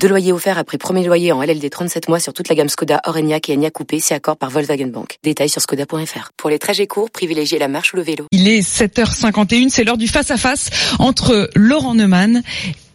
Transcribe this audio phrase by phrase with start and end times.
[0.00, 3.00] Deux loyers offerts après premier loyer en LLD 37 mois sur toute la gamme Skoda,
[3.04, 5.18] Orenia et Enya Coupé, si accord par Volkswagen Bank.
[5.22, 6.30] Détails sur skoda.fr.
[6.36, 8.26] Pour les trajets courts, privilégiez la marche ou le vélo.
[8.30, 12.42] Il est 7h51, c'est l'heure du face-à-face entre Laurent Neumann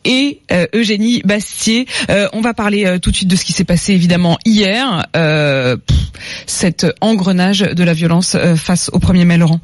[0.06, 1.88] et euh, Eugénie Bastier.
[2.10, 5.06] Euh, on va parler euh, tout de suite de ce qui s'est passé évidemment hier,
[6.46, 9.60] cet engrenage de la violence face au premier mai Laurent.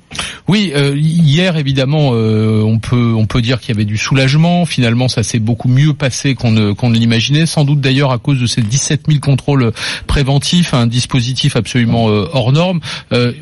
[0.47, 4.65] Oui, hier évidemment on peut on peut dire qu'il y avait du soulagement.
[4.65, 7.45] Finalement, ça s'est beaucoup mieux passé qu'on ne qu'on ne l'imaginait.
[7.45, 9.71] Sans doute d'ailleurs à cause de ces 17 000 contrôles
[10.07, 12.79] préventifs, un dispositif absolument hors norme.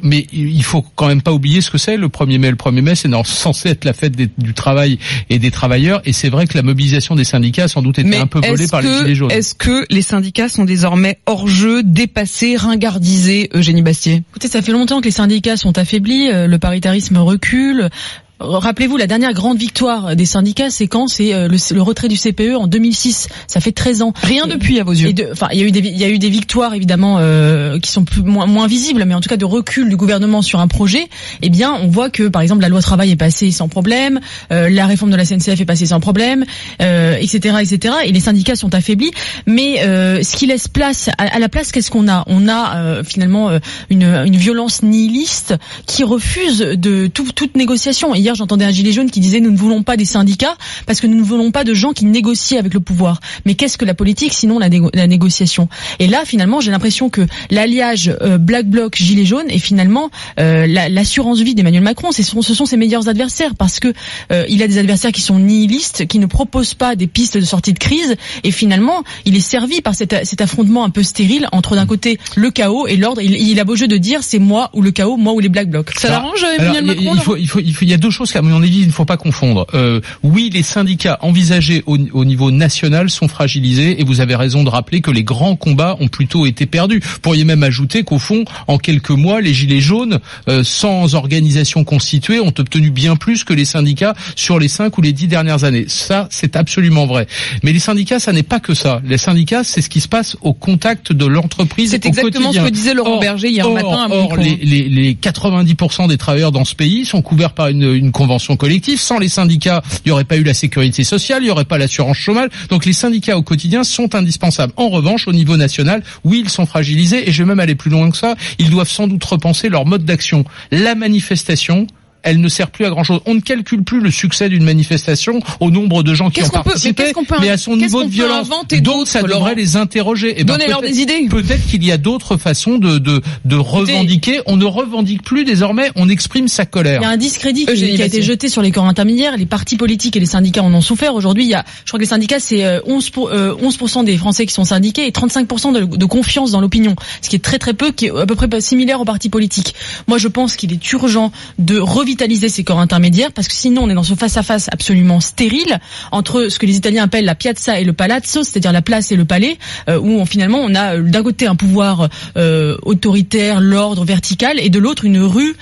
[0.04, 2.50] mais il faut quand même pas oublier ce que c'est le 1er mai.
[2.50, 6.02] Le 1er mai, c'est censé être la fête du travail et des travailleurs.
[6.06, 8.68] Et c'est vrai que la mobilisation des syndicats a sans doute été un peu volée
[8.68, 9.32] par les Gilets jaunes.
[9.32, 12.56] Est-ce que les syndicats sont désormais hors jeu, dépassés,
[12.96, 17.18] ringardisés, Eugénie Bastier Écoutez, ça fait longtemps que les syndicats sont affaiblis, euh, le paritarisme
[17.18, 17.90] recule,
[18.40, 22.56] Rappelez-vous, la dernière grande victoire des syndicats, c'est quand C'est euh, le, retrait du CPE
[22.58, 23.30] en 2006.
[23.48, 24.14] Ça fait 13 ans.
[24.22, 25.14] Rien depuis à vos yeux.
[25.32, 27.92] Enfin, il y a eu des, il y a eu des victoires évidemment euh, qui
[27.92, 30.68] sont plus, moins, moins visibles, mais en tout cas de recul du gouvernement sur un
[30.68, 31.08] projet.
[31.44, 34.20] Eh bien, on voit que par exemple la loi travail est passée sans problème,
[34.52, 36.44] euh, la réforme de la CNCF est passée sans problème,
[36.80, 37.96] etc., etc.
[38.06, 39.12] Et les syndicats sont affaiblis.
[39.46, 42.24] Mais ce qui laisse place à, la place, qu'est-ce qu'on a?
[42.28, 43.50] On a finalement
[43.90, 49.12] une, une violence nihiliste qui refuse de tout, toute négociation hier, j'entendais un gilet jaune
[49.12, 51.74] qui disait nous ne voulons pas des syndicats parce que nous ne voulons pas de
[51.76, 53.20] gens qui négocient avec le pouvoir.
[53.46, 55.70] Mais qu'est-ce que la politique sinon la, négociation?
[56.00, 60.10] Et là, finalement, j'ai l'impression que l'alliage euh, Black Bloc gilet jaune est finalement
[60.40, 62.12] euh, l'assurance vie d'Emmanuel Macron.
[62.12, 63.94] Ce sont, ce sont ses meilleurs adversaires parce que
[64.32, 67.46] euh, il a des adversaires qui sont nihilistes, qui ne proposent pas des pistes de
[67.46, 68.16] sortie de crise.
[68.44, 72.18] Et finalement, il est servi par cet, cet affrontement un peu stérile entre d'un côté
[72.36, 73.22] le chaos et l'ordre.
[73.22, 75.70] Il, a beau jeu de dire c'est moi ou le chaos, moi ou les Black
[75.70, 75.92] Blocs.
[75.96, 78.32] Ça l'arrange, Emmanuel Macron il, faut, il, faut, il, faut, il y a deux choses
[78.32, 79.68] qu'à mon avis il ne faut pas confondre.
[79.74, 84.70] Euh, oui, les syndicats envisagés au, niveau national sont fragilisés et vous avez raison de
[84.70, 87.02] rappeler que les grands combats ont plutôt été perdus.
[87.04, 91.84] Vous pourriez même ajouter qu'au fond, en quelques mois, les gilets jaunes, euh, sans organisation
[91.84, 95.64] constituée, ont obtenu bien plus que les syndicats sur les cinq ou les dix dernières
[95.64, 95.86] années.
[95.88, 97.28] Ça, c'est absolument vrai.
[97.64, 99.02] Mais les syndicats, ça n'est pas que ça.
[99.06, 102.70] Les syndicats, c'est ce qui se passe au contact de l'entreprise C'est exactement ce que
[102.70, 104.08] disait Laurent Berger hier matin.
[104.10, 108.05] or les, les, les 90% des travailleurs dans ce pays sont couverts par une, une
[108.12, 109.00] convention collective.
[109.00, 111.78] Sans les syndicats, il n'y aurait pas eu la sécurité sociale, il n'y aurait pas
[111.78, 112.50] l'assurance chômage.
[112.70, 114.74] Donc les syndicats au quotidien sont indispensables.
[114.78, 117.92] En revanche, au niveau national, oui, ils sont fragilisés et je vais même aller plus
[117.92, 118.36] loin que ça.
[118.60, 120.46] Ils doivent sans doute repenser leur mode d'action.
[120.72, 121.88] La manifestation,
[122.26, 123.22] elle ne sert plus à grand chose.
[123.26, 127.14] On ne calcule plus le succès d'une manifestation au nombre de gens qui ont participé,
[127.40, 128.50] mais, à son niveau de violence.
[128.82, 130.32] Donc ça devrait les interroger.
[130.32, 131.28] Et eh ben, Donnez-leur des idées.
[131.30, 134.42] Peut-être qu'il y a d'autres façons de, de, de revendiquer.
[134.48, 137.02] On ne revendique plus désormais, on exprime sa colère.
[137.02, 139.38] Il y a un discrédit qui, a été jeté sur les corps intermédiaires.
[139.38, 141.14] Les partis politiques et les syndicats en ont souffert.
[141.14, 144.18] Aujourd'hui, il y a, je crois que les syndicats, c'est 11, euh, 11 euh, des
[144.18, 146.96] Français qui sont syndiqués et 35% de, de confiance dans l'opinion.
[147.22, 149.76] Ce qui est très très peu, qui est à peu près similaire aux partis politiques.
[150.08, 153.84] Moi, je pense qu'il est urgent de revitaliser revitaliser ces corps intermédiaires parce que sinon
[153.84, 155.80] on est dans ce face-à-face absolument stérile
[156.14, 159.18] entre ce que les Italiens appellent la piazza et le palazzo, c'est-à-dire la place et
[159.18, 159.58] le palais,
[159.90, 164.60] euh, où on, finalement on a euh, d'un côté un pouvoir euh, autoritaire, l'ordre vertical,
[164.60, 165.56] et de l'autre une rue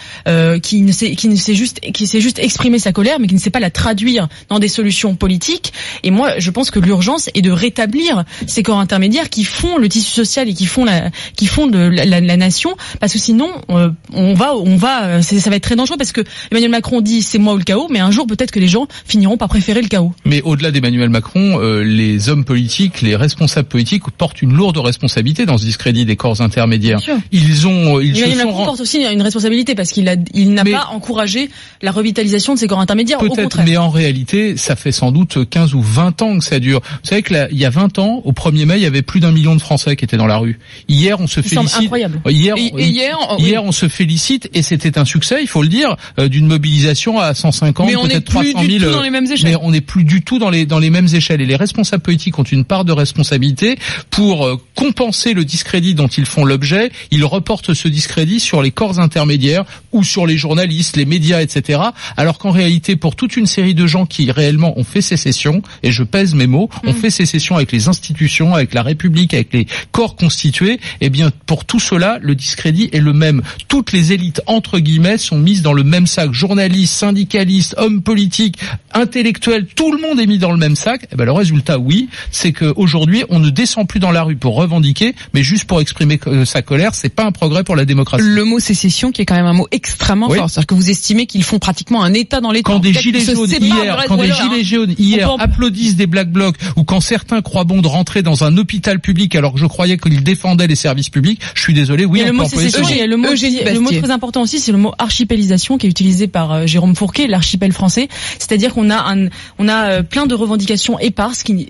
[0.61, 3.33] qui ne sait qui ne sait juste qui sait juste exprimer sa colère, mais qui
[3.33, 5.73] ne sait pas la traduire dans des solutions politiques.
[6.03, 9.89] Et moi, je pense que l'urgence est de rétablir ces corps intermédiaires qui font le
[9.89, 13.49] tissu social et qui font la qui font de la, la, nation, parce que sinon
[13.69, 16.21] on va on va ça va être très dangereux parce que
[16.51, 18.87] Emmanuel Macron dit c'est moi ou le chaos, mais un jour peut-être que les gens
[19.05, 20.13] finiront par préférer le chaos.
[20.25, 25.45] Mais au-delà d'Emmanuel Macron, euh, les hommes politiques, les responsables politiques portent une lourde responsabilité
[25.45, 26.99] dans ce discrédit des corps intermédiaires.
[27.31, 30.89] Ils ont, ils Emmanuel Macron porte aussi une responsabilité parce qu'il a, il n'a pas
[30.91, 31.49] encouragé
[31.81, 33.19] la revitalisation de ces corps intermédiaires.
[33.19, 36.81] Peut-être, mais en réalité, ça fait sans doute 15 ou 20 ans que ça dure.
[36.81, 39.19] Vous savez que il y a 20 ans, au 1er mai, il y avait plus
[39.19, 40.59] d'un million de Français qui étaient dans la rue.
[40.87, 41.83] Hier, on se félicite.
[41.83, 42.21] Incroyable.
[42.27, 46.22] Hier, hier, hier, on se félicite et c'était un succès, il faut le dire, euh,
[46.27, 48.91] d'une mobilisation à 150, peut-être 300 000.
[48.91, 49.27] Dans les mêmes.
[49.43, 51.41] Mais on n'est plus du tout dans les dans les mêmes échelles.
[51.41, 53.77] Et les responsables politiques ont une part de responsabilité
[54.09, 56.91] pour euh, compenser le discrédit dont ils font l'objet.
[57.11, 61.79] Ils reportent ce discrédit sur les corps intermédiaires ou sur les journalistes, les médias, etc.
[62.17, 65.91] Alors qu'en réalité, pour toute une série de gens qui réellement ont fait sécession, et
[65.91, 66.97] je pèse mes mots, ont mm.
[66.97, 71.65] fait sécession avec les institutions, avec la République, avec les corps constitués, eh bien pour
[71.65, 73.41] tout cela, le discrédit est le même.
[73.67, 76.31] Toutes les élites entre guillemets sont mises dans le même sac.
[76.31, 78.57] Journalistes, syndicalistes, hommes politiques,
[78.93, 81.07] intellectuels, tout le monde est mis dans le même sac.
[81.11, 84.55] Eh ben, le résultat, oui, c'est qu'aujourd'hui, on ne descend plus dans la rue pour
[84.55, 86.95] revendiquer, mais juste pour exprimer euh, sa colère.
[86.95, 88.23] C'est pas un progrès pour la démocratie.
[88.25, 91.25] Le mot sécession, qui est quand même un mot extrêmement fort, c'est-à-dire que vous estimez
[91.25, 92.71] qu'ils font pratiquement un État dans l'État.
[92.71, 96.83] Quand des gilets jaunes hier, quand des gilets jaunes hier applaudissent des black blocs, ou
[96.83, 100.23] quand certains croient bon de rentrer dans un hôpital public alors que je croyais qu'ils
[100.23, 102.05] défendaient les services publics, je suis désolé.
[102.05, 105.89] Oui, le mot sécession, le mot très important aussi, c'est le mot archipélisation qui est
[105.89, 108.07] utilisé par euh, Jérôme Fourquet, l'archipel français.
[108.39, 109.27] C'est-à-dire qu'on a un,
[109.59, 111.67] on a euh, plein de revendications éparses qui,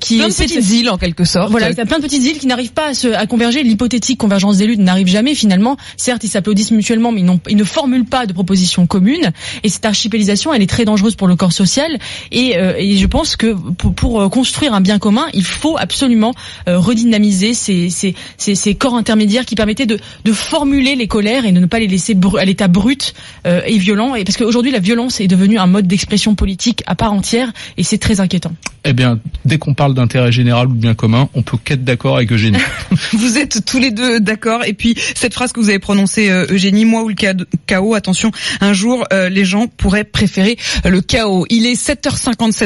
[0.00, 1.50] qui plein de petites îles en quelque sorte.
[1.50, 3.62] Voilà, il y a plein de petites îles qui n'arrivent pas à, se, à converger.
[3.62, 5.76] L'hypothétique convergence des luttes n'arrive jamais finalement.
[5.96, 9.32] Certes, ils s'applaudissent mutuellement, mais ils, ils, ne formulent pas de propositions communes.
[9.62, 11.98] Et cette archipélisation, elle est très dangereuse pour le corps social.
[12.30, 15.76] Et, euh, et je pense que pour, pour, euh, construire un bien commun, il faut
[15.78, 16.34] absolument
[16.68, 21.46] euh, redynamiser ces, ces, ces, ces, corps intermédiaires qui permettaient de, de, formuler les colères
[21.46, 23.14] et de ne pas les laisser à l'état brut
[23.46, 24.14] euh, et violent.
[24.14, 27.82] Et parce qu'aujourd'hui, la violence est devenue un mode d'expression politique à part entière, et
[27.82, 28.52] c'est très inquiétant.
[28.86, 32.16] Eh bien, dès qu'on parle d'intérêt général ou de bien commun, on peut qu'être d'accord
[32.16, 32.58] avec Eugénie.
[33.12, 34.64] vous êtes tous les deux d'accord.
[34.66, 37.14] Et puis cette phrase que vous avez prononcée, Eugénie, moi ou le
[37.66, 37.94] chaos.
[37.94, 38.30] Attention,
[38.60, 41.46] un jour, les gens pourraient préférer le chaos.
[41.48, 42.62] Il est 7h57.